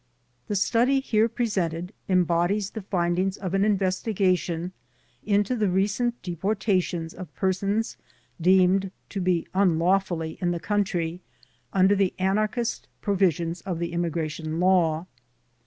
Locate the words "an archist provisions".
12.17-13.61